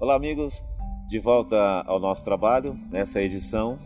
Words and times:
Olá, 0.00 0.14
amigos, 0.14 0.64
de 1.06 1.18
volta 1.18 1.82
ao 1.82 2.00
nosso 2.00 2.24
trabalho. 2.24 2.74
Nessa 2.90 3.20
edição, 3.20 3.78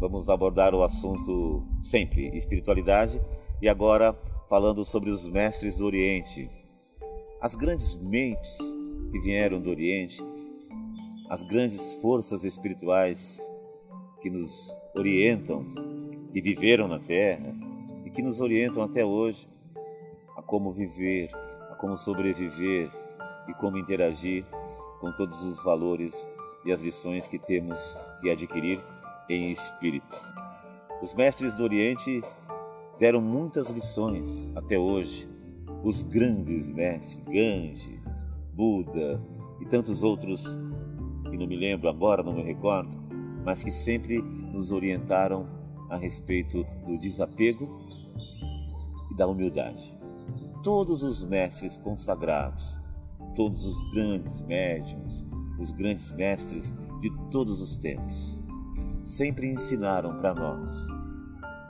vamos 0.00 0.28
abordar 0.28 0.74
o 0.74 0.82
assunto 0.82 1.62
sempre 1.80 2.36
espiritualidade 2.36 3.20
e 3.62 3.68
agora 3.68 4.18
falando 4.48 4.84
sobre 4.84 5.10
os 5.10 5.28
mestres 5.28 5.76
do 5.76 5.86
Oriente. 5.86 6.50
As 7.40 7.54
grandes 7.54 7.94
mentes 7.94 8.58
que 9.12 9.20
vieram 9.20 9.60
do 9.60 9.70
Oriente, 9.70 10.20
as 11.30 11.40
grandes 11.44 11.94
forças 12.02 12.42
espirituais 12.42 13.40
que 14.20 14.28
nos 14.28 14.76
orientam, 14.98 15.64
que 16.32 16.40
viveram 16.40 16.88
na 16.88 16.98
Terra 16.98 17.54
e 18.04 18.10
que 18.10 18.22
nos 18.22 18.40
orientam 18.40 18.82
até 18.82 19.04
hoje 19.04 19.48
a 20.36 20.42
como 20.42 20.72
viver, 20.72 21.30
a 21.70 21.76
como 21.76 21.96
sobreviver 21.96 22.90
e 23.48 23.54
como 23.54 23.78
interagir 23.78 24.44
com 25.00 25.12
todos 25.12 25.42
os 25.44 25.62
valores 25.62 26.28
e 26.64 26.72
as 26.72 26.82
lições 26.82 27.28
que 27.28 27.38
temos 27.38 27.80
que 28.20 28.30
adquirir 28.30 28.80
em 29.28 29.50
espírito. 29.50 30.20
Os 31.02 31.14
mestres 31.14 31.54
do 31.54 31.62
Oriente 31.62 32.22
deram 32.98 33.20
muitas 33.20 33.68
lições 33.68 34.46
até 34.56 34.78
hoje. 34.78 35.28
Os 35.82 36.02
grandes 36.02 36.70
mestres, 36.70 37.20
Ganges, 37.24 38.00
Buda 38.52 39.20
e 39.60 39.66
tantos 39.66 40.02
outros 40.02 40.56
que 41.30 41.36
não 41.36 41.46
me 41.46 41.56
lembro 41.56 41.88
agora, 41.88 42.22
não 42.22 42.32
me 42.32 42.42
recordo, 42.42 42.90
mas 43.44 43.62
que 43.62 43.70
sempre 43.70 44.20
nos 44.22 44.72
orientaram 44.72 45.46
a 45.90 45.96
respeito 45.96 46.64
do 46.86 46.98
desapego 46.98 47.68
e 49.10 49.14
da 49.14 49.26
humildade. 49.26 49.96
Todos 50.62 51.02
os 51.02 51.24
mestres 51.24 51.78
consagrados 51.78 52.78
todos 53.36 53.64
os 53.64 53.90
grandes 53.90 54.42
médiums, 54.42 55.24
os 55.60 55.70
grandes 55.70 56.10
mestres 56.12 56.72
de 57.00 57.10
todos 57.30 57.60
os 57.60 57.76
tempos, 57.76 58.42
sempre 59.04 59.52
ensinaram 59.52 60.18
para 60.18 60.34
nós 60.34 60.88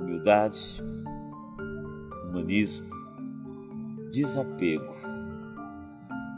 humildade, 0.00 0.82
humanismo, 2.28 2.86
desapego, 4.12 4.94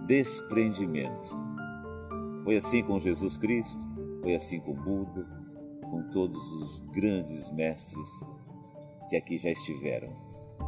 desprendimento. 0.07 1.37
Foi 2.43 2.57
assim 2.57 2.83
com 2.83 2.99
Jesus 2.99 3.37
Cristo, 3.37 3.81
foi 4.23 4.35
assim 4.35 4.59
com 4.61 4.73
Buda, 4.73 5.27
com 5.83 6.03
todos 6.11 6.41
os 6.55 6.81
grandes 6.93 7.51
mestres 7.53 8.09
que 9.09 9.17
aqui 9.17 9.39
já 9.39 9.51
estiveram 9.51 10.09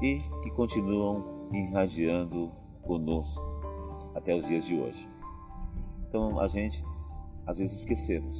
e 0.02 0.20
que 0.42 0.50
continuam 0.50 1.48
irradiando 1.52 2.50
conosco 2.82 3.59
até 4.14 4.34
os 4.34 4.47
dias 4.47 4.64
de 4.64 4.78
hoje. 4.78 5.08
Então 6.08 6.41
a 6.41 6.48
gente 6.48 6.84
às 7.47 7.58
vezes 7.58 7.78
esquecemos 7.78 8.39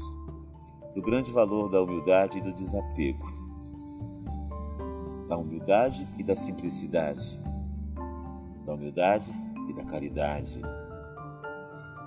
do 0.95 1.03
grande 1.03 1.31
valor 1.31 1.71
da 1.71 1.83
humildade 1.83 2.39
e 2.39 2.41
do 2.41 2.53
desapego, 2.53 3.27
da 5.29 5.37
humildade 5.37 6.07
e 6.19 6.25
da 6.25 6.35
simplicidade, 6.35 7.41
da 8.67 8.75
humildade 8.75 9.31
e 9.69 9.73
da 9.73 9.85
caridade, 9.85 10.61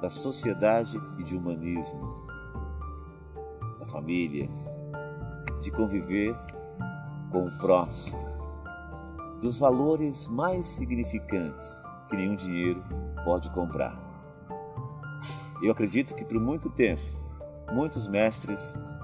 da 0.02 0.09
sociedade 0.09 1.00
e 1.17 1.23
de 1.23 1.38
humanismo, 1.38 2.28
da 3.80 3.86
família, 3.86 4.50
de 5.61 5.72
conviver 5.72 6.36
com 7.31 7.47
o 7.47 7.58
próximo, 7.58 8.19
dos 9.39 9.58
valores 9.58 10.28
mais 10.28 10.66
significantes 10.66 11.92
que 12.14 12.17
nenhum 12.17 12.36
dinheiro 12.36 12.83
pode 13.25 13.50
comprar. 13.50 13.97
Eu 15.64 15.72
acredito 15.72 16.14
que 16.14 16.23
por 16.23 16.39
muito 16.39 16.69
tempo, 16.69 17.02
muitos 17.72 18.08
mestres 18.08 18.59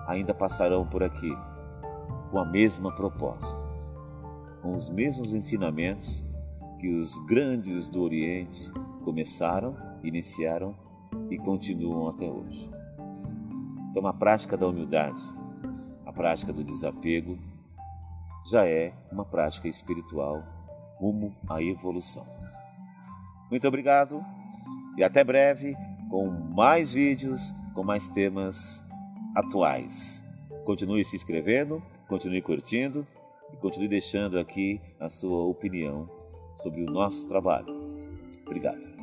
ainda 0.06 0.32
passarão 0.32 0.86
por 0.86 1.02
aqui 1.02 1.36
com 2.30 2.38
a 2.38 2.46
mesma 2.46 2.92
proposta, 2.92 3.58
com 4.62 4.76
os 4.76 4.92
mesmos 4.92 5.34
ensinamentos 5.34 6.24
que 6.80 6.88
os 6.88 7.18
grandes 7.26 7.88
do 7.88 8.04
Oriente 8.04 8.72
começaram, 9.04 9.76
iniciaram 10.04 10.76
e 11.32 11.38
continuam 11.40 12.10
até 12.10 12.30
hoje. 12.30 12.70
Então, 13.90 14.06
a 14.06 14.14
prática 14.14 14.56
da 14.56 14.68
humildade, 14.68 15.20
a 16.06 16.14
prática 16.14 16.54
do 16.54 16.64
desapego, 16.64 17.40
já 18.46 18.68
é 18.68 18.94
uma 19.12 19.26
prática 19.26 19.68
espiritual 19.68 20.44
rumo 21.00 21.36
à 21.50 21.60
evolução. 21.60 22.40
Muito 23.50 23.68
obrigado 23.68 24.24
e 24.98 25.04
até 25.04 25.24
breve 25.24 25.76
com 26.10 26.30
mais 26.56 26.94
vídeos, 26.94 27.54
com 27.74 27.84
mais 27.84 28.08
temas 28.10 28.84
atuais. 29.36 30.24
Continue 30.66 31.04
se 31.04 31.16
inscrevendo, 31.16 31.82
continue 32.08 32.42
curtindo 32.42 33.06
e 33.54 33.58
continue 33.58 33.88
deixando 33.88 34.38
aqui 34.38 34.82
a 35.00 35.10
sua 35.10 35.44
opinião 35.46 36.10
sobre 36.58 36.82
o 36.82 36.86
nosso 36.86 37.28
trabalho. 37.28 37.74
Obrigado. 38.46 39.00